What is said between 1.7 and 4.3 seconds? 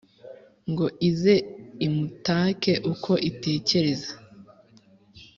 imutake uko itekereza;